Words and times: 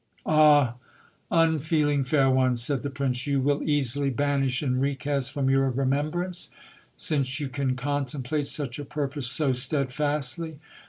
Ah! 0.25 0.77
unfeeling 1.29 2.03
fair 2.03 2.27
one, 2.27 2.55
said 2.55 2.81
the 2.81 2.89
prince, 2.89 3.27
you 3.27 3.39
will 3.39 3.61
easily 3.61 4.09
banish 4.09 4.63
Enriquez 4.63 5.29
from 5.29 5.47
your 5.47 5.69
remembrance, 5.69 6.49
since 6.97 7.39
you 7.39 7.47
can 7.47 7.75
contemplate 7.75 8.47
such 8.47 8.79
a 8.79 8.83
purpose 8.83 9.27
so 9.27 9.53
steadfastly. 9.53 10.57